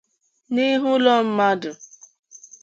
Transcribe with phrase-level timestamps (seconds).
[0.53, 1.71] n'ihu ụlọ mmadụ